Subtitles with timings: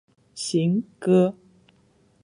[0.33, 1.35] 行，哥！